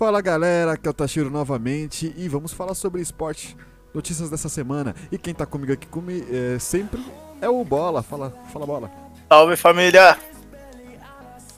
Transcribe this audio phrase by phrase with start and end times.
[0.00, 3.54] Fala galera, aqui é o Tashiro novamente e vamos falar sobre esporte,
[3.92, 4.94] notícias dessa semana.
[5.12, 7.04] E quem tá comigo aqui comigo, é, sempre
[7.38, 8.02] é o Bola.
[8.02, 8.90] Fala, fala Bola.
[9.28, 10.16] Salve família!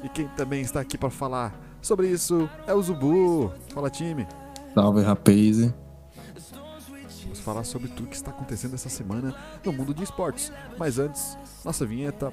[0.03, 3.53] E quem também está aqui para falar sobre isso é o Zubu.
[3.73, 4.27] Fala time.
[4.75, 5.73] Salve rapaz.
[7.23, 10.53] Vamos falar sobre tudo que está acontecendo essa semana no mundo de esportes.
[10.77, 12.33] Mas antes, nossa vinheta.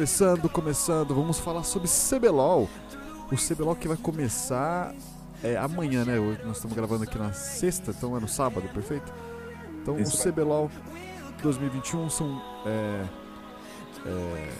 [0.00, 2.68] Começando, começando, vamos falar sobre CBLOL.
[3.30, 4.94] O CBLOL que vai começar
[5.42, 6.18] é, amanhã, né?
[6.18, 9.12] Hoje nós estamos gravando aqui na sexta, então é no sábado, perfeito?
[9.80, 10.16] Então Isso.
[10.16, 10.70] o CBLOL
[11.42, 12.42] 2021 são.
[12.66, 13.04] É,
[14.06, 14.52] é,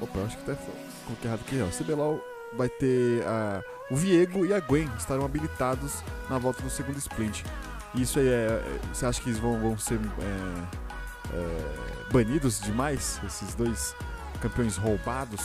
[0.00, 0.60] opa, acho que até
[1.04, 1.84] coloquei errado aqui, ó.
[1.84, 2.20] CBLOL
[2.56, 7.44] vai ter a, o Viego e a Gwen estarão habilitados na volta do segundo sprint.
[7.94, 8.30] Isso aí é.
[8.30, 13.20] é- Você acha que eles vão, vão ser é, é, banidos demais?
[13.26, 13.94] Esses dois
[14.40, 15.40] campeões roubados?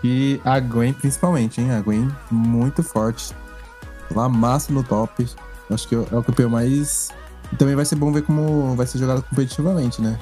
[0.00, 1.70] Que a Gwen, principalmente, hein?
[1.72, 3.34] A Gwen muito forte.
[4.14, 5.28] Lá massa no top.
[5.70, 7.10] Acho que é o campeão mais.
[7.52, 10.18] E também vai ser bom ver como vai ser jogado competitivamente, né?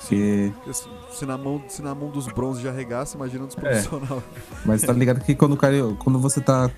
[0.00, 0.52] Porque...
[0.72, 4.22] Se, se na mão, se na mão dos bronzes já arregaça, imagina dos profissionais.
[4.64, 6.70] Mas tá ligado que quando, o cara, quando você tá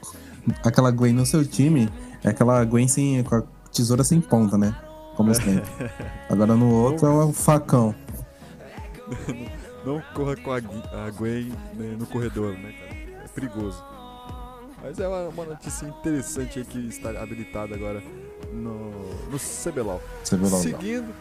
[0.65, 1.89] aquela Gwen no seu time,
[2.23, 4.77] é aquela Gwen sem, com a tesoura sem ponta, né?
[5.17, 5.63] Como sempre.
[6.29, 7.95] Agora no outro é um facão.
[9.85, 10.57] Não corra com a,
[11.07, 13.25] a Gwen né, no corredor, né, cara?
[13.25, 13.83] É perigoso.
[14.83, 18.03] Mas é uma, uma notícia interessante aí que está habilitada agora
[18.53, 18.91] no,
[19.31, 20.01] no CBLOL.
[20.33, 21.13] Lá, Seguindo,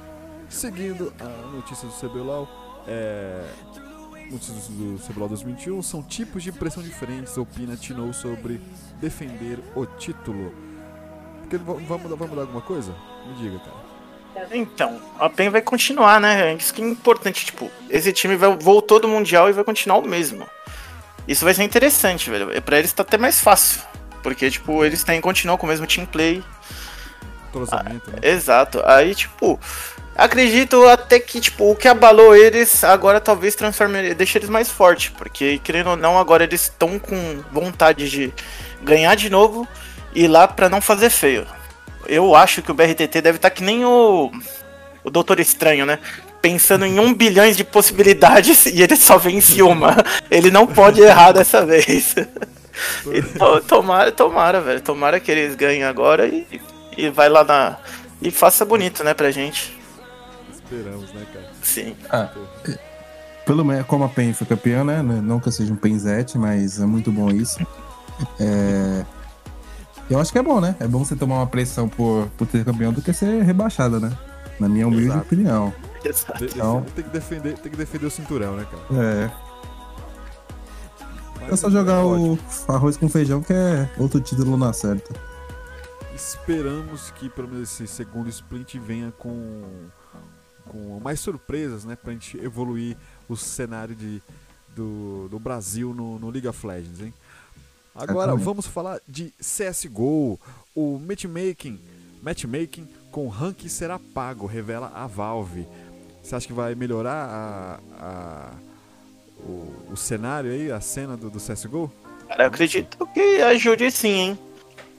[0.52, 2.48] seguindo a notícia do CBLOL,
[2.88, 3.44] é,
[4.30, 8.60] notícias do CBLOL 2021 são tipos de pressão diferentes, opina Tinou sobre
[9.00, 10.54] defender o título.
[11.42, 12.94] Porque va- vamos mudar, mudar alguma coisa?
[13.28, 13.82] Me diga, cara.
[14.54, 16.54] Então, a PEN vai continuar, né?
[16.56, 20.08] Isso que é importante, tipo, esse time vai, voltou do Mundial e vai continuar o
[20.08, 20.46] mesmo.
[21.28, 22.50] Isso vai ser interessante, velho.
[22.52, 23.82] É, Pra eles tá até mais fácil.
[24.24, 26.42] Porque, tipo, eles têm, continuam com o mesmo team play.
[27.52, 28.18] Entrosamento, né?
[28.22, 28.82] Exato.
[28.86, 29.60] Aí, tipo,
[30.16, 35.10] acredito até que, tipo, o que abalou eles agora talvez transforme, deixe eles mais fortes.
[35.18, 38.34] Porque, querendo ou não, agora eles estão com vontade de
[38.82, 39.68] ganhar de novo
[40.16, 41.46] e ir lá pra não fazer feio.
[42.08, 44.32] Eu acho que o BRTT deve estar que nem o,
[45.04, 46.00] o Doutor Estranho, né?
[46.42, 49.96] Pensando em um bilhão de possibilidades e ele só vence uma.
[50.30, 52.16] Ele não pode errar dessa vez.
[53.06, 54.80] E to- tomara, tomara, velho.
[54.82, 56.48] Tomara que eles ganhem agora e,
[56.98, 57.78] e vai lá na.
[58.22, 59.78] E faça bonito, né, pra gente.
[60.54, 61.50] Esperamos, né, cara?
[61.62, 61.96] Sim.
[63.46, 65.02] Pelo menos, como a PEN foi campeã, né?
[65.02, 67.60] Não que eu seja um PENzete, mas é muito bom isso.
[68.40, 69.04] É...
[70.10, 70.76] Eu acho que é bom, né?
[70.80, 74.12] É bom você tomar uma pressão por, por ter campeão do que ser rebaixada, né?
[74.60, 75.22] Na minha humilde Exato.
[75.22, 75.74] opinião.
[76.04, 76.46] Exato.
[76.46, 79.04] Então- tem, que defender, tem que defender o cinturão, né, cara?
[79.04, 79.32] É.
[81.42, 82.38] Mas É só jogar ótimo.
[82.68, 85.14] o arroz com feijão que é outro título na certa.
[86.22, 89.64] Esperamos que pelo menos esse segundo sprint venha com,
[90.68, 91.96] com mais surpresas, né?
[91.96, 92.96] Pra gente evoluir
[93.28, 94.22] o cenário de,
[94.76, 97.12] do, do Brasil no, no League of Legends, hein?
[97.96, 100.40] Agora vamos falar de CSGO.
[100.76, 101.80] O matchmaking,
[102.22, 105.68] matchmaking com rank será pago, revela a Valve.
[106.22, 108.54] Você acha que vai melhorar a, a-
[109.40, 111.92] o, o cenário aí, a cena do, do CSGO?
[112.28, 114.40] Cara, eu acredito que ajude sim, hein?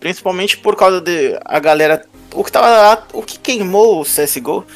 [0.03, 2.05] Principalmente por causa de a galera.
[2.35, 3.07] O que tava.
[3.13, 4.67] O que queimou o CSGO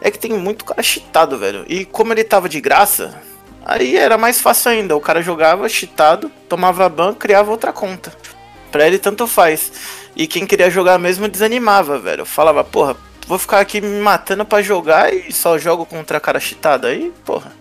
[0.00, 1.64] é que tem muito cara cheatado, velho.
[1.68, 3.14] E como ele tava de graça,
[3.64, 4.96] aí era mais fácil ainda.
[4.96, 8.12] O cara jogava cheatado, tomava ban, criava outra conta.
[8.72, 9.70] Pra ele tanto faz.
[10.16, 12.26] E quem queria jogar mesmo desanimava, velho.
[12.26, 12.96] Falava, porra,
[13.28, 17.52] vou ficar aqui me matando pra jogar e só jogo contra cara cheatada aí, porra.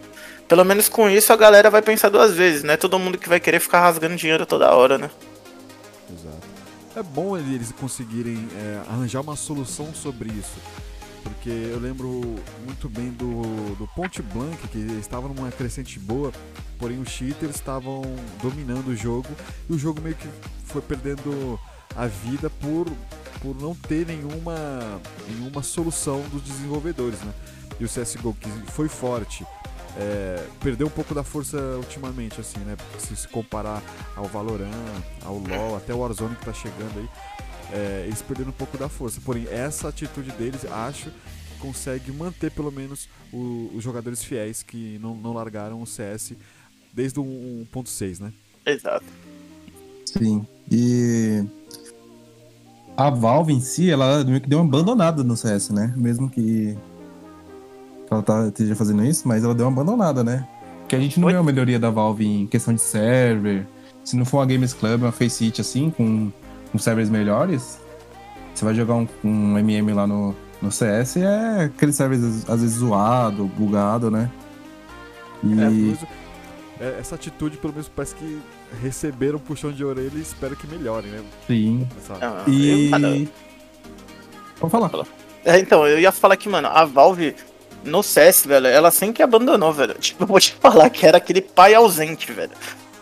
[0.48, 2.78] Pelo menos com isso a galera vai pensar duas vezes, né?
[2.78, 5.12] Todo mundo que vai querer ficar rasgando dinheiro toda hora, né?
[6.94, 10.60] É bom eles conseguirem é, arranjar uma solução sobre isso.
[11.24, 12.08] Porque eu lembro
[12.66, 16.32] muito bem do, do Ponte Blank, que estava numa crescente boa,
[16.78, 18.02] porém os cheaters estavam
[18.42, 19.30] dominando o jogo
[19.70, 20.28] e o jogo meio que
[20.66, 21.60] foi perdendo
[21.96, 22.88] a vida por,
[23.42, 25.00] por não ter nenhuma,
[25.30, 27.34] nenhuma solução dos desenvolvedores, né?
[27.80, 29.46] E o CSGO, que foi forte,
[29.98, 32.76] é, perdeu um pouco da força ultimamente, assim, né?
[33.00, 33.82] Se se comparar
[34.16, 34.72] ao Valorant,
[35.26, 37.10] ao LoL, até o Warzone que tá chegando aí,
[37.74, 39.20] é, eles perderam um pouco da força.
[39.24, 44.98] Porém, essa atitude deles, acho que consegue manter pelo menos o- os jogadores fiéis que
[45.02, 46.34] não, não largaram o CS
[46.94, 48.34] desde o 1.6, né?
[48.66, 49.06] Exato.
[50.06, 50.46] Sim.
[50.70, 51.44] E
[52.98, 55.94] a Valve em si, ela meio que deu uma abandonada no CS, né?
[55.96, 56.78] Mesmo que
[58.12, 60.48] ela tá, esteja fazendo isso, mas ela deu uma abandonada, né?
[60.82, 61.34] Porque a gente não Oi?
[61.34, 63.66] vê uma melhoria da Valve em questão de server.
[64.04, 66.32] Se não for uma Games Club, uma Faceit assim, com,
[66.72, 67.80] com servers melhores,
[68.54, 72.62] você vai jogar um, um MM lá no, no CS e é aquele server às-
[72.62, 74.30] vezes zoado, bugado, né?
[75.44, 75.98] E
[76.82, 78.40] É, é, essa atitude, pelo menos, parece que
[78.82, 81.22] receberam um puxão de orelha e espero que melhore, né?
[81.48, 81.88] sim.
[82.20, 82.90] Ah, E.
[82.92, 83.42] eu- ah.
[84.60, 84.92] Pode falar.
[85.46, 87.36] É, então, eu ia falar que, mano, a Valve
[87.84, 89.94] no CS, velho, ela sempre abandonou, velho.
[90.00, 92.52] Tipo, eu vou te falar que era aquele pai ausente, velho.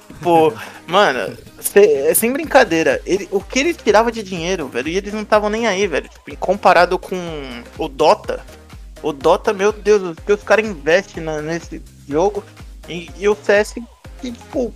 [0.07, 0.53] Tipo,
[0.87, 3.01] mano, cê- é sem brincadeira.
[3.05, 6.09] Ele, o que ele tirava de dinheiro, velho, e eles não estavam nem aí, velho.
[6.09, 7.15] Tipo, comparado com
[7.77, 8.43] o Dota.
[9.01, 12.43] O Dota, meu Deus, o que os caras investem na- nesse jogo.
[12.87, 13.75] E, e o CS,
[14.21, 14.73] que, tipo.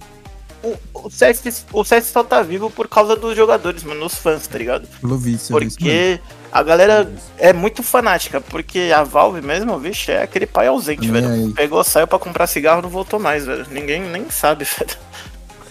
[0.63, 4.47] O, o, CS, o CS só tá vivo por causa dos jogadores, mano, os fãs,
[4.47, 4.87] tá ligado?
[5.01, 5.53] Pelo vício.
[5.57, 5.59] é.
[5.59, 6.21] Porque
[6.53, 11.27] a galera é muito fanática, porque a Valve mesmo, vixe, é aquele pai ausente, velho.
[11.27, 11.51] aí.
[11.53, 13.65] Pegou, saiu pra comprar cigarro não voltou mais, velho.
[13.71, 14.97] Ninguém nem sabe, velho.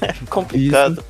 [0.00, 1.04] É complicado.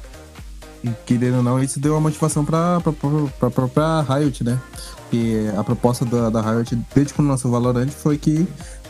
[0.85, 3.09] E querendo ou não, isso deu uma motivação pra, pra, pra,
[3.39, 4.59] pra própria Riot, né?
[5.03, 8.47] Porque a proposta da, da Riot, desde quando lançou o Valorant, foi que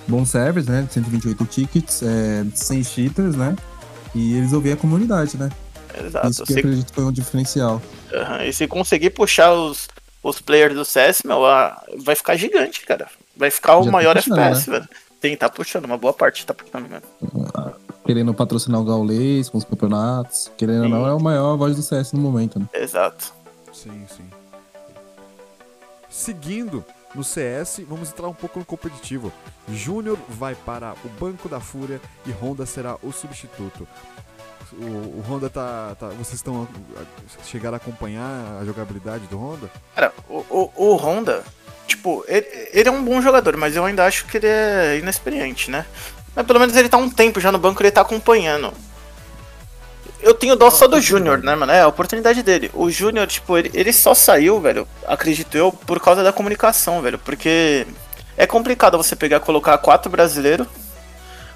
[0.09, 0.87] bons servers, né?
[0.91, 3.55] 128 tickets, é, 100 cheaters, né?
[4.15, 5.49] E eles ouviam a comunidade, né?
[6.05, 6.29] Exato.
[6.29, 7.81] Isso que eu Se, acredito que foi um diferencial.
[8.13, 9.87] aham, e se conseguir puxar os,
[10.23, 13.09] os players do CS, meu, a- vai ficar gigante, cara.
[13.37, 14.89] Vai ficar o Já tá maior puxando, FPS, velho.
[15.21, 17.07] Tem, tá puxando, uma boa parte tá puxando mesmo.
[18.05, 20.51] Querendo patrocinar o Gaulês com os campeonatos.
[20.57, 21.11] Querendo ou não, Sim.
[21.11, 22.67] é o maior voz do CS no momento, né?
[22.75, 23.33] Exato.
[23.73, 24.29] Sim, sim.
[26.11, 26.85] Seguindo
[27.15, 29.33] no CS, vamos entrar um pouco no competitivo.
[29.69, 33.87] Júnior vai para o Banco da Fúria e Honda será o substituto.
[34.73, 36.67] O, o Honda tá, tá- Vocês estão.
[37.45, 39.71] Chegaram a acompanhar a jogabilidade do Honda?
[39.95, 41.43] Cara, o, o, o Honda,
[41.87, 45.71] tipo, ele, ele é um bom jogador, mas eu ainda acho que ele é inexperiente,
[45.71, 45.85] né?
[46.35, 48.73] Mas pelo menos ele tá um tempo já no banco, ele tá acompanhando.
[50.23, 51.73] Eu tenho dó só do Júnior, né, mano?
[51.73, 52.71] É a oportunidade dele.
[52.73, 57.19] O Júnior, tipo, ele, ele só saiu, velho, acredito eu, por causa da comunicação, velho.
[57.19, 57.87] Porque
[58.37, 60.67] é complicado você pegar e colocar quatro brasileiros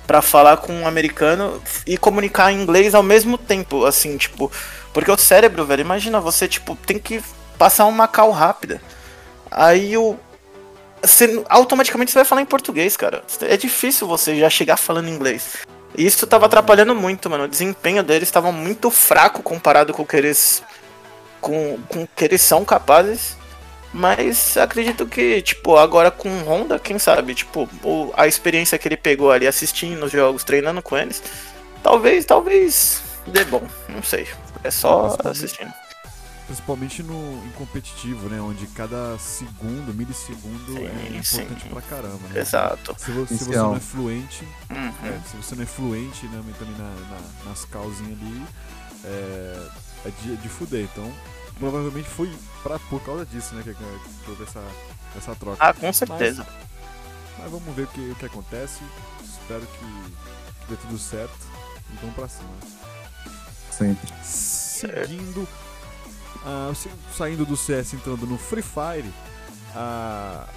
[0.07, 4.51] pra falar com um americano e comunicar em inglês ao mesmo tempo, assim, tipo.
[4.93, 7.23] Porque o cérebro, velho, imagina você, tipo, tem que
[7.59, 8.81] passar uma cal rápida.
[9.51, 10.17] Aí o.
[11.03, 13.23] Você, automaticamente você vai falar em português, cara.
[13.43, 15.59] É difícil você já chegar falando inglês.
[15.97, 17.45] E isso tava atrapalhando muito, mano.
[17.45, 20.63] O desempenho deles estava muito fraco comparado com o que eles.
[21.41, 23.37] Com, com o que eles são capazes.
[23.97, 28.87] Mas acredito que, tipo, agora com o Honda, quem sabe, tipo, o- a experiência que
[28.87, 31.23] ele pegou ali assistindo os jogos, treinando com eles,
[31.83, 33.63] talvez, talvez dê bom.
[33.89, 34.29] Não sei.
[34.63, 35.73] É só assistindo.
[36.47, 38.39] Principalmente no, em competitivo, né?
[38.41, 41.69] Onde cada segundo, milissegundo é Sim, importante sim.
[41.71, 42.39] pra caramba, né?
[42.41, 42.95] Exato.
[42.99, 43.69] Se, vo- se você Essencial.
[43.71, 45.09] não é fluente, Uhum.
[45.09, 48.43] É, se você não é fluente né, também na, na- nas calzinhas ali,
[49.07, 49.59] é,
[50.05, 50.83] é de, de fuder.
[50.93, 51.11] Então,
[51.59, 52.33] provavelmente foi
[52.63, 54.63] pra, por causa disso, né, que, que houve essa,
[55.17, 55.57] essa troca.
[55.61, 56.47] Ah, com certeza.
[57.39, 58.81] Mas vamos ver o que, o que acontece.
[59.23, 61.47] Espero que, que dê tudo certo.
[61.93, 62.49] E vamos pra cima.
[63.71, 64.09] Sempre.
[64.25, 65.47] Seguindo,
[66.45, 66.73] ah,
[67.17, 69.13] saindo do CS entrando no Free Fire,
[69.75, 70.49] ah,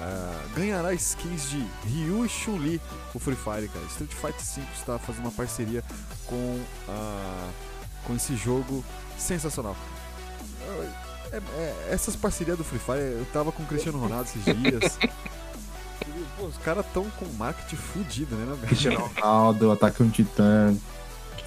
[0.00, 2.80] ah, ganhará skins de Ryu e Chun-Li
[3.14, 3.84] o Free Fire, cara.
[3.86, 5.82] Street Fighter 5 está fazendo uma parceria
[6.26, 7.50] com, ah,
[8.04, 8.84] com esse jogo
[9.18, 9.76] sensacional.
[11.32, 14.98] É- é- essas parcerias do Free Fire, eu tava com o Cristiano Ronaldo esses dias.
[16.38, 18.56] Pô, os caras tão com marketing fudido, né?
[18.66, 20.74] Cristiano Ronaldo, Ataque um Titã.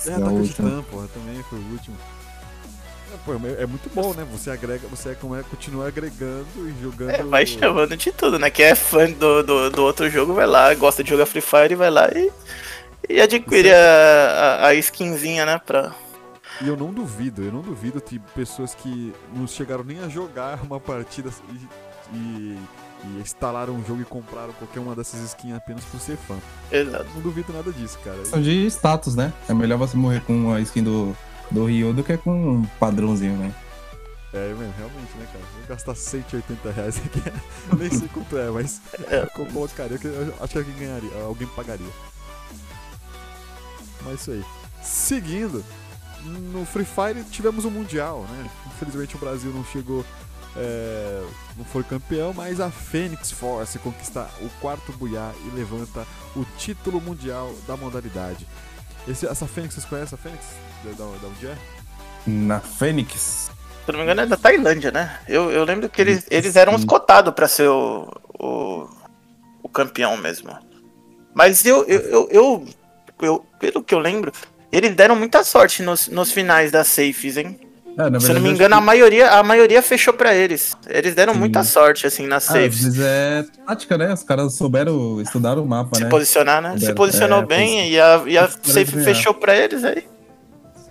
[0.05, 0.69] É, É, Ataque o de último.
[0.69, 1.97] Titã, porra, também foi o último.
[3.13, 4.25] É, pô, é muito bom, né?
[4.31, 7.09] Você agrega, você é como é, continua agregando e jogando.
[7.11, 8.49] É, vai chamando de tudo, né?
[8.49, 11.75] Quem é fã do, do, do outro jogo vai lá, gosta de jogar Free Fire,
[11.75, 12.31] vai lá e,
[13.09, 15.59] e adquire a, a, a skinzinha, né?
[15.65, 15.93] Pra...
[16.63, 20.61] E eu não duvido, eu não duvido de pessoas que não chegaram nem a jogar
[20.63, 22.59] uma partida e, e,
[23.03, 26.37] e instalaram um jogo e compraram qualquer uma dessas skins apenas por ser fã.
[26.71, 27.07] Exato.
[27.15, 28.23] Não duvido nada disso, cara.
[28.25, 29.33] São de status, né?
[29.49, 31.17] É melhor você morrer com a skin do,
[31.49, 33.53] do Ryu do que com um padrãozinho, né?
[34.33, 35.43] É, mesmo, realmente, né, cara?
[35.57, 37.21] Vou gastar 180 reais aqui.
[37.71, 39.23] Eu nem sei quanto é, mas É.
[39.23, 41.91] eu colocaria, eu acho que alguém ganharia, alguém pagaria.
[44.05, 44.45] Mas isso aí.
[44.81, 45.63] Seguindo,
[46.25, 48.49] no Free Fire tivemos o Mundial, né?
[48.67, 50.05] Infelizmente o Brasil não chegou,
[50.55, 51.23] é,
[51.57, 56.99] não foi campeão, mas a Phoenix Force conquista o quarto buiá e levanta o título
[57.01, 58.47] mundial da modalidade.
[59.07, 60.45] Esse- essa Fênix, vocês conhecem a Fênix?
[60.83, 61.57] Da, da, da onde é?
[62.27, 63.49] Na Fênix.
[63.85, 65.19] Se não me engano é da Tailândia, né?
[65.27, 68.07] Eu, eu lembro que eles, eles eram os cotados pra ser o,
[68.39, 68.87] o,
[69.63, 70.55] o campeão mesmo.
[71.33, 72.67] Mas eu, eu, eu, eu,
[73.21, 74.31] eu- pelo que eu lembro,
[74.71, 77.59] eles deram muita sorte nos, nos finais das safes, hein?
[77.97, 80.75] É, na Se eu não me verdade, engano, a maioria, a maioria fechou pra eles.
[80.87, 81.39] Eles deram Sim.
[81.39, 82.83] muita sorte, assim, nas Ah, safes.
[82.85, 84.13] vezes é tática, né?
[84.13, 86.09] Os caras souberam, estudaram o mapa, Se né?
[86.09, 86.69] posicionar, né?
[86.69, 86.95] Se Souberam.
[86.95, 89.03] posicionou É, bem e a, e a caras safe ganharam.
[89.13, 90.05] fechou pra eles aí.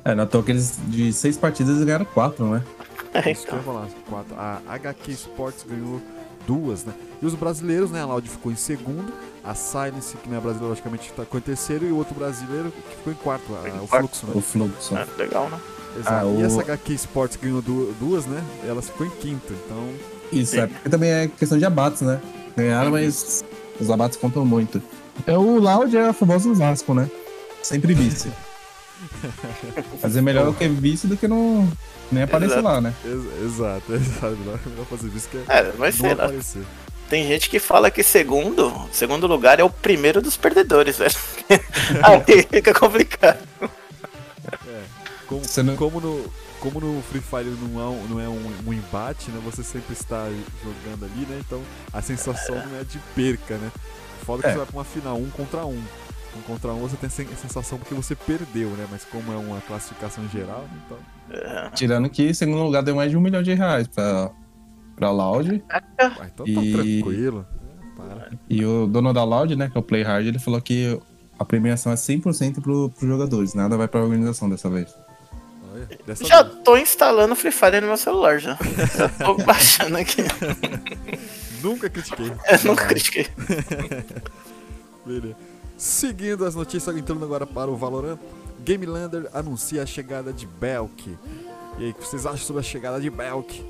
[0.05, 2.63] É, na toa que eles de seis partidas eles ganharam quatro, né?
[3.13, 3.59] É, então.
[4.09, 4.35] Quatro.
[4.39, 6.01] A HQ Sports ganhou
[6.47, 6.93] duas, né?
[7.21, 8.03] E os brasileiros, né?
[8.03, 9.13] A Loud ficou em segundo.
[9.43, 11.87] A Silence, que não é brasileira, logicamente, ficou em terceiro.
[11.87, 14.09] E o outro brasileiro que ficou em quarto, a- Em o quarto.
[14.09, 14.33] Fluxo, né?
[14.35, 14.97] O fluxo.
[14.97, 15.59] É, legal, né?
[15.99, 16.15] Exato.
[16.15, 18.43] Ah, E o- essa HQ Sports ganhou du- duas, né?
[18.67, 19.53] Ela ficou em quinto.
[19.53, 19.89] Então,
[20.33, 20.61] Isso, Sim.
[20.61, 22.21] é porque também é questão de abates, né?
[22.57, 23.45] Ganharam, mas
[23.81, 24.81] os abates contam muito.
[25.27, 27.11] É o Loud é a famosa Vasco, né?
[27.63, 28.31] Sempre vice.
[30.01, 31.67] Fazer melhor do que vice do que não
[32.13, 32.65] nem aparecer Exato.
[32.69, 32.95] lá, né?
[33.05, 34.37] ex- exato, exato.
[34.37, 36.25] Melhor, fazer isso que é É, mas não sei lá.
[36.25, 36.63] aparecer.
[37.11, 41.15] Tem gente que fala que segundo, segundo lugar é o primeiro dos perdedores, velho.
[42.03, 43.39] Aí fica complicado.
[44.69, 44.83] É.
[45.27, 46.25] Como, Você não- como no,
[46.61, 49.41] como no Free Fire não é, um, não é um, um embate, né?
[49.45, 50.27] Você sempre está
[50.65, 51.41] jogando ali, né?
[51.45, 51.61] Então
[51.93, 53.71] a sensação não é de perca, né?
[54.25, 54.53] Foda que É.
[54.53, 55.83] você vai pra uma final, um contra um.
[56.37, 58.87] Um contra um você tem a sen- sensação porque você perdeu, né?
[58.89, 60.99] Mas como é uma classificação geral, então.
[61.33, 64.31] É, Tirando que segundo lugar deu mais de um milhão de reais pra,
[65.01, 65.65] pra Loud.
[65.71, 67.47] Ah, então tá E- tranquilo.
[67.51, 68.31] É, para.
[68.49, 71.01] E o dono da Loud, né, que é o Play Hard, ele falou que
[71.39, 74.95] a premiação é 100% pro, pros jogadores, nada vai pra organização dessa vez.
[75.73, 76.57] Olha, dessa Já vez.
[76.65, 78.59] tô instalando Free Fire no meu celular já.
[78.97, 80.23] Já tô baixando aqui.
[81.63, 82.27] Nunca critiquei.
[82.27, 83.27] Eu nunca critiquei.
[85.07, 85.37] Beleza.
[85.77, 88.19] Seguindo as notícias, entrando agora para o Valorant,
[88.65, 91.17] GameLander anuncia a chegada de Belk.
[91.79, 93.65] E aí, o que vocês acham sobre a chegada de Belk?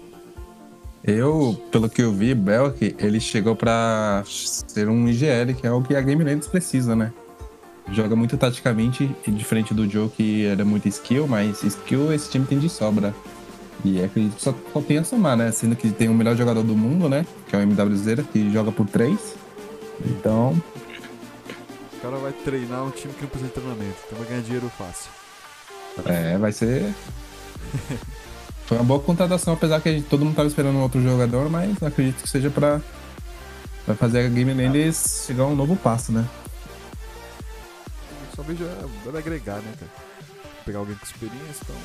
[1.02, 5.83] Eu, pelo que eu vi, Belk, ele chegou pra ser um IGL, que é o
[5.83, 7.12] que a Game Lands precisa, né?
[7.90, 12.59] Joga muito taticamente, diferente do Joe, que era muito skill, mas skill esse time tem
[12.59, 13.14] de sobra.
[13.83, 15.50] E é que só, só tem a somar, né?
[15.50, 17.25] Sendo que tem o melhor jogador do mundo, né?
[17.49, 19.19] Que é o MWZ, que joga por 3.
[20.04, 20.62] Então,
[21.95, 24.71] O cara vai treinar um time que não precisa de treinamento, então vai ganhar dinheiro
[24.76, 25.11] fácil.
[26.07, 26.95] é, vai ser.
[28.71, 32.23] Foi uma boa contratação, apesar que todo mundo tava esperando um outro jogador, mas acredito
[32.23, 32.81] que seja pra,
[33.85, 36.25] pra fazer a Game Lands chegar a um novo passo, né?
[38.29, 39.91] Eu só vejo é, deve agregar, né, cara?
[40.65, 41.77] Pegar alguém com experiência, então.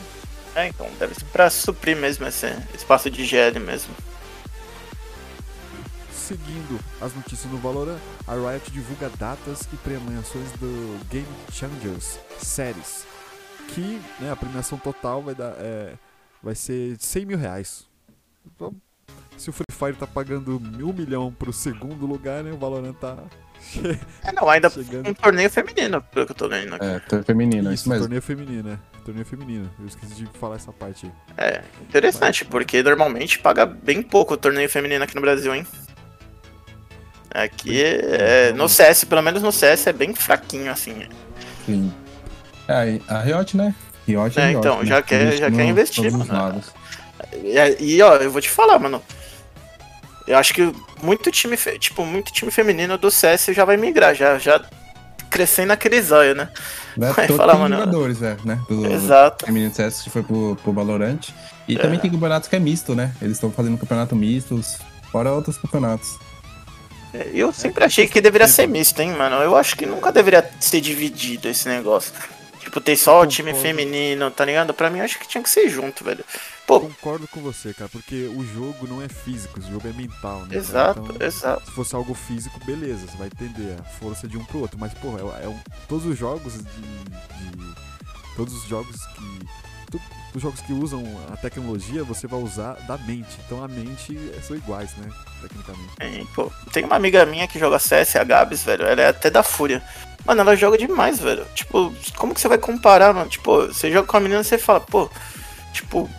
[0.53, 3.91] É, então deve ser pra suprir mesmo esse espaço de GL mesmo.
[6.13, 13.05] Seguindo as notícias no Valorant, a Riot divulga datas e premiações do Game Changers Series.
[13.69, 15.93] Que né, a premiação total vai, dar, é,
[16.45, 17.87] vai ser 100 mil reais.
[18.45, 18.71] Então,
[19.35, 23.17] se o Free Fire tá pagando um milhão pro segundo lugar, né, o Valorant tá
[24.23, 25.09] É, não, ainda chegando.
[25.09, 26.85] um torneio feminino, pelo que eu tô lendo aqui.
[26.85, 28.03] É, torneio feminino, isso, Isso, mesmo.
[28.03, 28.79] torneio feminino, né?
[29.03, 29.71] Torneio feminino.
[29.79, 31.11] Eu esqueci de falar essa parte aí.
[31.37, 35.65] É, interessante, porque normalmente paga bem pouco o torneio feminino aqui no Brasil, hein?
[37.33, 41.07] Aqui é, no CS, pelo menos no CS, é bem fraquinho, assim.
[41.65, 41.91] Sim.
[42.67, 43.75] É, a Riot, né?
[44.07, 44.85] Riot É, Riot, então, né?
[44.85, 46.61] já quer- já quer investir, mano.
[47.43, 49.01] E, e, ó, eu vou te falar, mano.
[50.27, 50.71] Eu acho que
[51.03, 54.59] muito time, tipo, muito time feminino do CS já vai migrar, já, já
[55.29, 56.49] crescendo naquele zóio, né?
[56.97, 57.11] Né?
[57.11, 57.77] Vai falar, mano.
[57.77, 58.59] jogadores, é, né?
[58.69, 59.45] Do Exato.
[59.45, 61.29] feminino CS que foi pro, pro Valorant.
[61.67, 61.79] E É.
[61.79, 63.11] também tem campeonatos que é misto, né?
[63.21, 64.77] Eles estão fazendo campeonato mistos,
[65.11, 66.17] fora outros campeonatos.
[67.33, 69.37] Eu sempre achei que deveria ser misto, hein, mano.
[69.37, 72.11] Eu acho que nunca deveria ser dividido esse negócio.
[72.75, 74.73] Tipo, ter só o time feminino, tá ligado?
[74.73, 76.25] Pra mim, acho que tinha que ser junto, velho.
[76.67, 80.41] Pô, Concordo com você, cara, porque o jogo não é físico, o jogo é mental,
[80.41, 80.57] né?
[80.57, 81.65] exato, Então, exato.
[81.65, 84.77] se fosse algo físico, beleza, você vai entender a força de um pro outro.
[84.77, 87.75] Mas, porra, é, é um- todos os jogos de, de-
[88.35, 89.97] Todos os jogos que.
[90.35, 91.01] os jogos que usam
[91.31, 93.37] a tecnologia, você vai usar da mente.
[93.45, 95.09] Então a mente é- são iguais, né?
[95.41, 95.95] Tecnicamente.
[95.95, 98.83] Tem, pô, tem uma amiga minha que joga CS, a Gabs, velho.
[98.85, 99.81] Ela é até da Fúria.
[100.25, 101.45] Mano, ela joga demais, velho.
[101.53, 103.29] Tipo, como que você vai comparar, mano?
[103.29, 105.09] Tipo, você joga com a menina e você fala, pô,
[105.71, 106.09] tipo,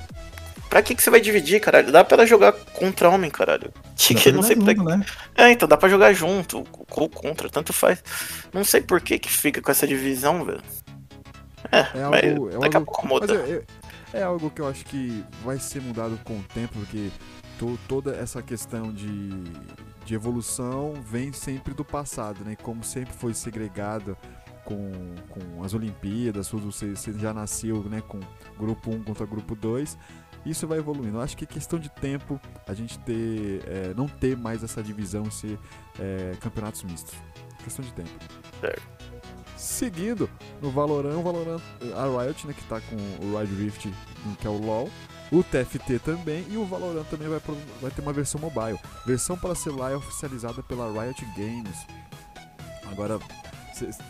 [0.68, 1.90] pra que que você vai dividir, caralho?
[1.90, 3.72] Dá pra ela jogar contra homem, caralho.
[3.96, 5.04] Que, pra não sei pra junto, né?
[5.34, 8.02] É, então dá pra jogar junto, ou contra, tanto faz.
[8.52, 10.62] Não sei por que que fica com essa divisão, velho.
[11.72, 12.48] É, É mas algo.
[12.50, 13.34] É daqui a algo pouco mas muda.
[13.34, 13.52] é,
[14.14, 17.10] é- é algo que eu acho que vai ser mudado com o tempo, porque
[17.58, 19.42] to- toda essa questão de,
[20.06, 22.54] de evolução vem sempre do passado, né?
[22.54, 24.16] Como sempre foi segregado
[24.64, 24.92] com,
[25.28, 28.20] com as Olimpíadas, você, você já nasceu né, com
[28.56, 29.98] grupo 1 contra grupo 2.
[30.44, 31.16] Isso vai evoluindo.
[31.16, 34.80] Eu acho que é questão de tempo a gente ter, é, não ter mais essa
[34.80, 35.58] divisão e ser
[35.98, 37.14] é, campeonatos mistos.
[37.64, 38.10] Questão de tempo.
[38.60, 38.82] Certo.
[39.56, 40.30] Seguindo,
[40.62, 41.60] no Valorant, o Valorant,
[41.96, 43.92] a Riot, né, que tá com o Wild Rift,
[44.38, 44.88] que é o LoL,
[45.30, 47.40] o TFT também, e o Valorant também vai,
[47.80, 48.78] vai ter uma versão mobile.
[49.04, 51.86] Versão para celular é oficializada pela Riot Games.
[52.90, 53.18] Agora,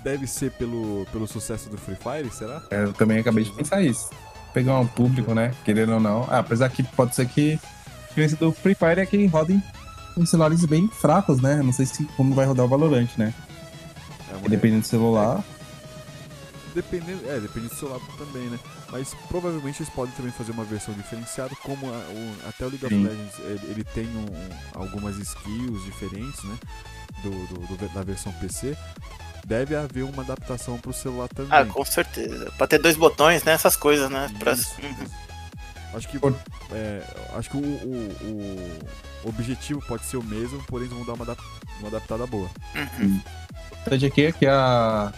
[0.04, 2.62] deve ser pelo, pelo sucesso do Free Fire, será?
[2.70, 4.10] É, Eu também acabei de pensar isso.
[4.52, 5.52] Pegar um público, né?
[5.64, 6.24] Querendo ou não.
[6.30, 10.26] Ah, apesar que pode ser que a diferença do Free Fire é que roda em,
[10.26, 11.62] celulares bem fracos, né?
[11.62, 13.34] Não sei se como vai rodar o Valorant, né?
[14.30, 15.42] É dependendo do celular.
[16.76, 18.58] Dependendo, é, depende do celular também, né?
[18.92, 22.84] Mas provavelmente eles podem também fazer uma versão diferenciada, como a- o- até o League
[22.84, 23.02] of Sim.
[23.04, 26.54] Legends ele, ele tem um- um- algumas skills diferentes, né?
[27.22, 28.76] Do, do- do- da versão PC.
[29.46, 31.50] Deve haver uma adaptação pro celular também.
[31.58, 32.52] Ah, com certeza.
[32.58, 33.52] Pra ter dois botões, né?
[33.52, 34.30] Essas coisas, né?
[34.38, 34.52] Pra...
[34.52, 34.90] Isso, Uhum.
[35.02, 35.26] isso.
[35.94, 36.18] Acho que,
[36.72, 37.02] é,
[37.38, 38.78] acho que o, o-
[39.24, 41.36] o objetivo pode ser o mesmo, porém eles vão dar uma,
[41.78, 42.50] uma adaptada boa.
[42.74, 43.18] Uhum.
[43.72, 45.10] O importante aqui é que a,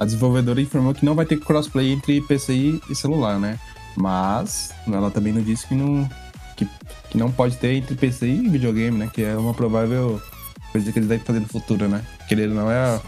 [0.00, 3.58] a desenvolvedora informou que não vai ter crossplay entre PC e celular, né?
[3.96, 6.08] Mas ela também não disse que não,
[6.56, 6.66] que,
[7.10, 9.10] que não pode ter entre PC e videogame, né?
[9.12, 10.20] Que é uma provável
[10.72, 12.02] coisa que eles devem fazer no futuro, né?
[12.28, 13.00] Querendo não, é, a-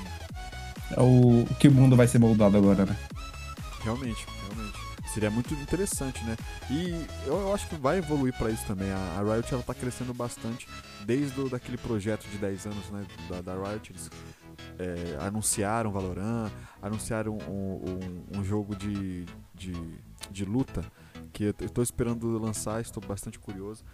[0.97, 2.95] é o, o que o mundo vai ser moldado agora, né?
[3.83, 4.79] Realmente, realmente.
[5.15, 6.37] Seria muito interessante, né?
[6.71, 8.91] E eu, eu acho que vai evoluir pra isso também.
[8.91, 10.67] A, a Riot ela tá crescendo bastante
[11.07, 13.05] desde o, daquele projeto de 10 anos, né?
[13.31, 13.93] Da, da Riot.
[13.93, 14.11] Eles
[14.79, 17.75] é, anunciaram Valorant, anunciaram um,
[18.35, 19.73] um- um jogo de, de,
[20.31, 20.83] de luta
[21.33, 23.85] que eu, tô esperando lançar, estou bastante curioso.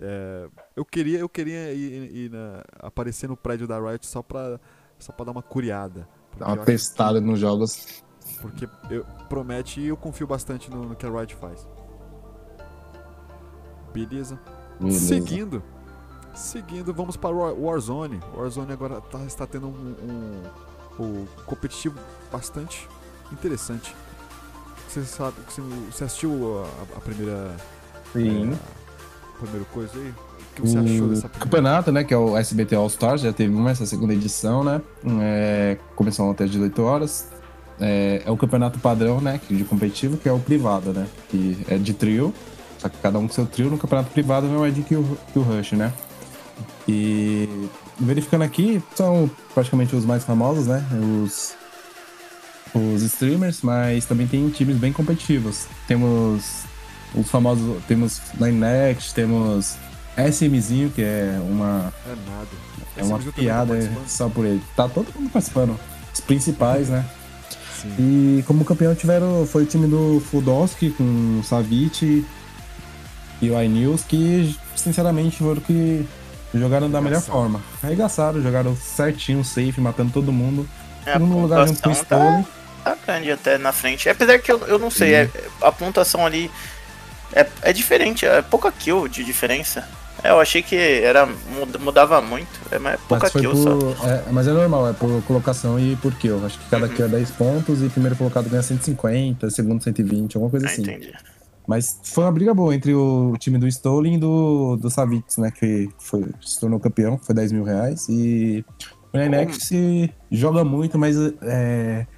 [0.00, 4.58] É, eu queria, eu queria ir, ir na- aparecer no prédio da Riot só pra,
[4.98, 6.08] só pra dar uma curiada.
[6.38, 8.02] Eu uma testada nos jogos.
[8.40, 11.66] porque eu, promete e eu confio bastante no, no que a Riot faz.
[13.92, 14.38] Beleza.
[14.78, 14.98] Beleza.
[15.06, 15.62] Seguindo.
[16.34, 18.20] Seguindo, vamos para o Warzone.
[18.34, 19.94] O Warzone agora tá- está tendo um,
[20.98, 21.96] um- um competitivo
[22.32, 22.88] bastante
[23.32, 23.94] interessante.
[24.88, 27.54] Você sabe, você, você assistiu a, a primeira.
[28.12, 28.50] Sim.
[28.52, 30.08] é, a primeira coisa aí?
[30.10, 31.38] O que você achou o dessa primeira?
[31.38, 34.80] campeonato, né, que é o SBT All Stars, já teve uma, essa segunda edição, né,
[35.20, 37.28] é, começou ontem às 18 horas,
[37.80, 41.64] é, é o campeonato padrão, né, que- de competitivo, que é o privado, né, que
[41.68, 42.34] é de trio,
[42.78, 45.42] só que cada um com seu trio, no campeonato privado não é de Kill, kill
[45.42, 45.92] Rush, né,
[46.88, 47.68] e
[47.98, 50.84] verificando aqui, são praticamente os mais famosos, né,
[51.24, 51.54] os,
[52.74, 56.62] os streamers, mas também tem times bem competitivos, temos
[57.14, 59.76] os famosos, temos Linex, temos
[60.16, 62.48] SMzinho, que é uma, É nada.
[62.96, 64.62] é uma também tá piada só por ele.
[64.76, 65.78] Tá todo mundo participando.
[66.12, 67.04] Os principais, né?
[67.80, 67.94] Sim.
[67.98, 72.24] E como campeão tiveram, foi o time do Fudowski com o Savic
[73.40, 76.06] e o iNews, que sinceramente foram que
[76.54, 77.60] jogaram da melhor forma.
[77.82, 80.68] Arregaçaram, jogaram certinho, safe, matando todo mundo.
[81.06, 82.46] É, a Segundo lugar junto com o tá, Stone.
[82.84, 84.08] tá grande até na frente.
[84.08, 85.30] Apesar que eu, eu não sei, é,
[85.62, 86.50] a pontuação ali
[87.32, 89.86] é, é diferente, é pouca kill de diferença.
[90.22, 93.74] É, eu achei que era mud- mudava muito, é, mas é pouca Mas, kill só.
[93.74, 96.44] por, é, mas é normal, é por colocação e por kill.
[96.44, 96.92] Acho que cada Uhum.
[96.92, 100.82] kill é 10 pontos e primeiro colocado ganha 150, segundo 120, alguma coisa Ah, assim.
[100.82, 101.10] entendi.
[101.70, 105.52] Mas foi uma briga boa entre o time do Stolen e do, do Savitz, né?
[105.52, 108.08] Que foi, se tornou campeão, foi 10 mil reais.
[108.08, 108.64] E
[109.12, 112.08] o Nenex se joga muito, mas é,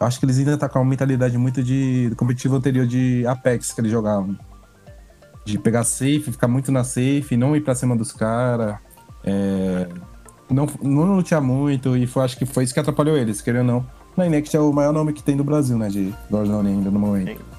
[0.00, 3.24] eu acho que eles ainda tá com uma mentalidade muito de do competitivo anterior de
[3.24, 4.36] Apex que eles jogavam.
[5.44, 8.78] De pegar safe, ficar muito na safe, não ir pra cima dos caras.
[10.50, 13.74] não, não lutear muito, e foi, acho que foi isso que atrapalhou eles, querendo ou
[13.74, 13.86] não.
[14.16, 15.88] O Nenex é o maior nome que tem do Brasil, né?
[15.88, 17.38] De Warzone ainda no momento.
[17.38, 17.57] Sim.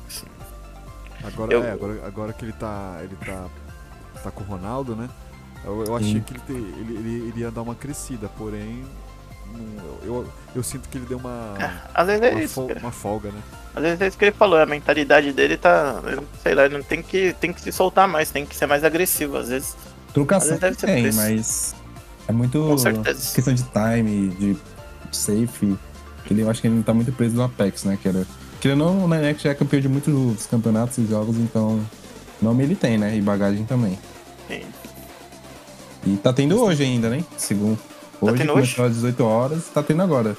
[1.24, 2.98] Agora, Eu- é, agora, agora que ele tá.
[3.04, 3.46] Ele tá.
[4.24, 5.10] tá com o Ronaldo, né?
[5.66, 6.20] Eu, eu achei Sim.
[6.22, 8.86] que ele, te- ele, ele iria dar uma crescida, porém.
[9.52, 11.56] não- Eu, eu, eu sinto que ele deu uma.
[11.94, 12.54] Às vezes é Uma, isso.
[12.54, 13.42] fol- uma folga, né?
[13.76, 16.02] Às vezes é isso que ele falou, a mentalidade dele tá.
[16.42, 18.84] Sei lá, ele não tem que, tem que se soltar mais, tem que ser mais
[18.84, 19.38] agressivo.
[19.38, 19.76] Às vezes.
[20.14, 21.76] Trocação Às vezes deve ser tem, mas
[22.28, 23.34] é muito Com certeza.
[23.36, 24.58] questão de time, de
[25.12, 25.78] safe.
[26.32, 27.98] Ele, eu acho que ele não tá muito preso no Apex, né?
[28.02, 28.26] Que era.
[28.60, 31.84] Querendo ou não, o Nenex já é campeão de muitos campeonatos e jogos, então
[32.42, 33.16] nome ele tem, né?
[33.16, 33.98] E bagagem também.
[34.48, 34.64] Sim.
[36.06, 37.24] E tá tendo hoje ainda, né?
[37.38, 37.80] Segundo.
[38.22, 40.36] Hoje tendo começou às 18 horas, tá tendo agora.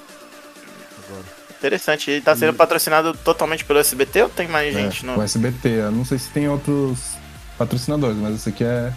[1.08, 1.24] Agora.
[1.58, 2.10] Interessante.
[2.10, 5.18] Ele tá sendo patrocinado totalmente pelo SBT ou tem mais gente é, no.
[5.18, 5.68] O SBT.
[5.68, 7.14] Eu não sei se tem outros
[7.56, 8.92] patrocinadores, mas esse aqui é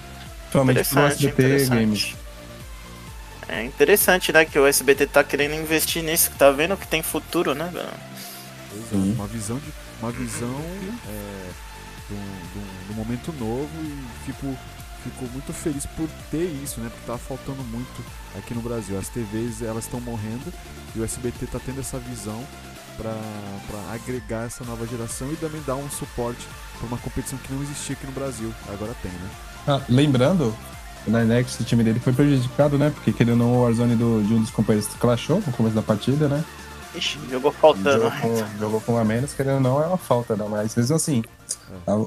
[0.51, 2.15] somente pelo SBT Games.
[3.47, 7.03] É interessante, né, que o SBT tá querendo investir nisso, que tá vendo que tem
[7.03, 7.87] futuro, né, velho?
[9.15, 9.73] Uma visão de.
[10.01, 10.59] Uma visão
[11.07, 11.49] é,
[12.09, 14.55] do, do- do momento novo e fico,
[15.03, 16.89] fico muito feliz por ter isso, né?
[16.91, 18.03] Porque tá faltando muito
[18.37, 18.97] aqui no Brasil.
[18.99, 20.51] As TVs elas estão morrendo
[20.95, 22.43] e o SBT tá tendo essa visão
[22.97, 23.15] para
[23.93, 26.45] agregar essa nova geração e também dar um suporte
[26.77, 28.53] para uma competição que não existia aqui no Brasil.
[28.67, 29.29] Agora tem, né?
[29.67, 30.55] Ah, lembrando,
[31.07, 32.91] o Ninex, o time dele foi prejudicado, né?
[32.93, 35.81] Porque querendo ou não, o Warzone do, de um dos companheiros clashou no começo da
[35.81, 36.43] partida, né?
[36.95, 38.03] Ixi, jogou faltando.
[38.03, 40.45] Jogou com, jogou com um a menos, querendo ou não, é uma falta, né?
[40.49, 41.23] Mas mesmo assim,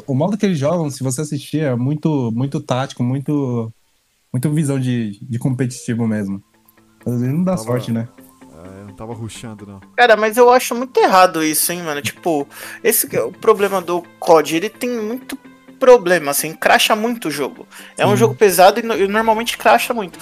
[0.06, 3.72] o modo que eles jogam, se você assistir, é muito, muito tático, muito,
[4.32, 6.42] muito visão de, de competitivo mesmo.
[7.04, 8.08] Às vezes não dá Tava- sorte, né?
[8.64, 9.80] É, eu não tava rushando, não.
[9.96, 12.00] Cara, mas eu acho muito errado isso, hein, mano?
[12.00, 12.46] Tipo,
[12.82, 15.36] esse que é o problema do COD, ele tem muito
[15.78, 17.66] problema, assim, cracha muito o jogo.
[17.98, 18.16] É um Sim.
[18.16, 20.18] jogo pesado e, e normalmente cracha muito.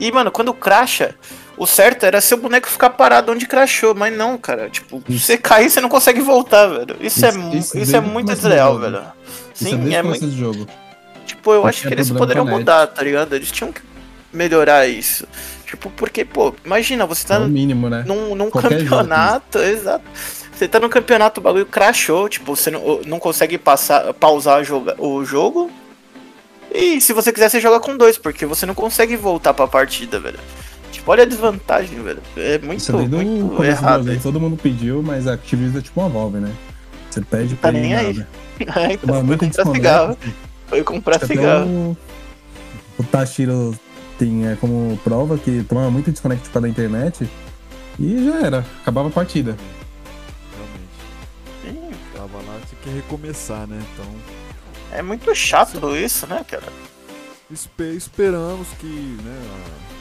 [0.00, 1.14] E, mano, quando cracha,
[1.56, 4.68] o certo era seu boneco ficar parado onde crashou, mas não, cara.
[4.68, 5.26] Tipo, Isso.
[5.26, 6.96] você cair, você não consegue voltar, velho.
[7.00, 8.80] Isso, é, Isso- mu- isso isso é muito desleal, jogo.
[8.84, 9.02] velho.
[9.54, 10.30] Sim, é é muito.
[10.30, 10.66] jogo.
[11.26, 13.34] Tipo, eu acho que é eles poderiam mudar, tá ligado?
[13.34, 13.80] Eles tinham que
[14.32, 15.26] melhorar isso.
[15.66, 18.04] Tipo, porque, pô, imagina, você tá É o mínimo, né?
[18.06, 20.04] num, num campeonato, exato.
[20.52, 24.62] Você tá no campeonato, o bagulho crashou, tipo, você não, não consegue passar, pausar
[24.98, 25.70] o jogo.
[26.72, 30.20] E se você quiser, você joga com dois, porque você não consegue voltar pra partida,
[30.20, 30.38] velho.
[31.06, 32.20] Olha a desvantagem, velho.
[32.36, 34.20] É muito, Isso é muito errado.
[34.22, 36.52] Todo mundo pediu, mas a Activision é tipo uma Valve, né?
[37.10, 38.12] Você pede Tá pra nem aí.
[38.14, 38.28] nada.
[38.58, 40.18] É, então, Uma foi muito comprar cigarro.
[40.66, 41.66] Foi comprar Até cigarro.
[41.68, 41.96] o,
[42.98, 43.78] o Tashiro
[44.18, 47.28] tem é, como prova que tomava muito desconecte causa da internet
[48.00, 49.54] e já era, acabava a partida.
[50.56, 51.90] Realmente.
[51.92, 53.78] Sim, Tava lá, tinha que recomeçar, né?
[53.92, 54.06] Então.
[54.90, 56.72] É muito chato isso, né, cara?
[57.50, 58.86] Espe- esperamos que
[59.22, 59.95] né, a-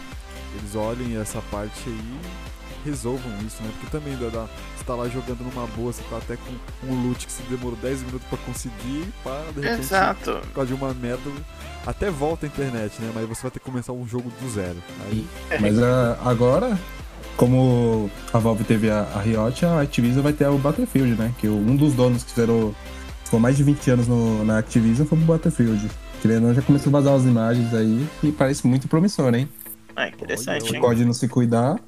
[0.56, 3.70] eles olhem essa parte aí e resolvam isso, né?
[3.80, 7.08] Porque também dá, dá- você tá lá jogando numa boa, você tá até com um
[7.08, 10.32] loot que você demorou 10 minutos pra conseguir, pá, de repente, Exato.
[10.42, 11.22] por causa de uma merda,
[11.86, 13.12] até volta a internet, né?
[13.14, 14.78] Mas você vai ter que começar um jogo do zero.
[15.10, 15.26] Aí,
[15.60, 16.78] Mas ah, agora,
[17.38, 21.34] como a Valve teve a, a Riot, a Activision vai ter o Battlefield, né?
[21.40, 22.74] Que um dos donos que fizeram,
[23.24, 25.90] ficou mais de 20 anos no- na Activision foi o Battlefield.
[26.22, 29.50] Querendo ou não, já começou a vazar as imagens aí e parece muito promissor, hein?
[29.96, 30.82] É interessante, Se hein?
[30.82, 31.80] pode não se cuidar,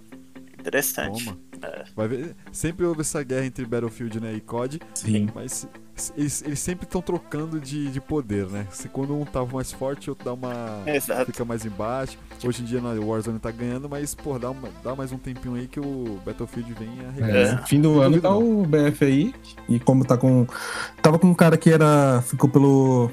[0.60, 1.26] Interessante.
[1.26, 1.38] toma.
[1.62, 1.86] É.
[1.96, 5.28] Vai ver, sempre houve essa guerra entre Battlefield né, e COD, sim.
[5.34, 5.67] mas
[6.15, 8.67] eles, eles sempre estão trocando de, de poder, né?
[8.70, 10.84] Se quando um tava mais forte, o outro dá uma.
[10.86, 11.26] Exato.
[11.32, 12.15] fica mais embaixo.
[12.46, 15.56] Hoje em dia o Warzone tá ganhando, mas, pô, dá, uma- dá mais um tempinho
[15.56, 17.67] aí que o Battlefield vem É, arregaçar.
[17.67, 18.62] Fim do ano tá não.
[18.62, 19.34] o BF aí.
[19.67, 20.46] E como tá com.
[21.02, 22.22] Tava com um cara que era.
[22.22, 23.10] Ficou pelo.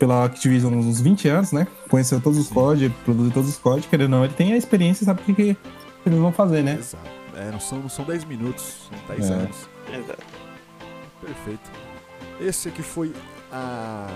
[0.00, 1.66] Pela Activision uns 20 anos, né?
[1.88, 5.04] Conheceu todos os códigos, produziu todos os códigos, querendo ou não, ele tem a experiência
[5.04, 5.56] e sabe o que, que
[6.06, 6.76] eles vão fazer, né?
[6.78, 7.04] Exato.
[7.36, 9.34] É, não são, não são 10 minutos, são 10 É.
[9.34, 9.56] anos.
[9.92, 10.22] Exato.
[11.20, 11.70] Perfeito.
[12.40, 13.12] Esse aqui foi
[13.52, 14.08] a...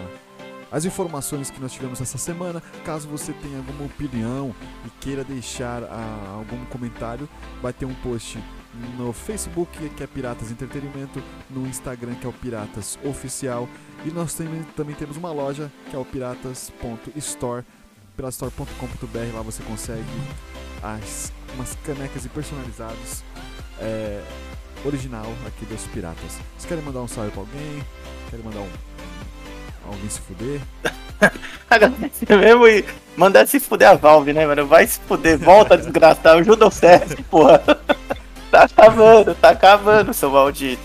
[0.73, 2.63] as informações que nós tivemos essa semana.
[2.85, 4.55] Caso você tenha alguma opinião
[4.87, 7.29] e queira deixar ah, algum comentário,
[7.61, 8.39] vai ter um post
[8.99, 13.69] no Facebook, que é Piratas Entretenimento, no Instagram, que é o Piratas Oficial,
[14.05, 17.65] e nós também, também temos uma loja, que é o piratas.store,
[18.17, 20.03] piratastore.com.br, lá você consegue
[20.83, 23.23] as, umas canecas e personalizados
[23.81, 24.23] é,
[24.85, 26.39] original aqui dos Piratas.
[26.57, 27.83] Vocês querem mandar um salve pra alguém?
[28.31, 28.71] Querem mandar um.
[29.87, 30.61] Alguém se fuder?
[31.69, 32.85] Agradecer mesmo e
[33.17, 34.67] mandar se fuder a Valve, né, mano?
[34.67, 37.63] Vai se fuder, volta desgraçado, ajuda o Sesc, porra.
[38.59, 40.83] Tá acabando, tá acabando, seu maldito.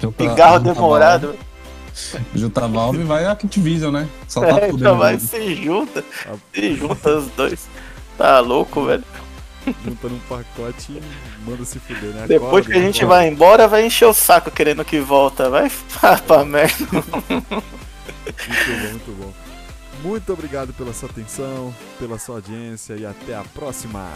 [0.00, 1.26] Junta- Cigarro junta demorado.
[1.28, 1.38] Valve-
[2.34, 4.08] Junta a Valve e vai a Activision, né?
[4.26, 4.76] Só tá É, fudendo.
[4.78, 6.04] então vai, se junta.
[6.52, 7.68] Se junta os dois.
[8.18, 9.04] Tá louco, velho.
[9.84, 11.00] junta num pacote e
[11.48, 12.26] manda se fuder, né?
[12.26, 13.14] Depois Acorda, que a gente acorda.
[13.14, 15.48] vai embora, vai encher o saco querendo que volta.
[15.48, 16.74] Vai pra, pra merda.
[16.90, 17.54] Muito
[18.68, 19.32] bom, muito bom.
[20.02, 24.10] Muito obrigado pela sua atenção, pela sua audiência e até a próxima.